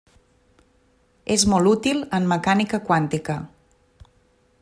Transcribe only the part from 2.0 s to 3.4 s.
en mecànica quàntica.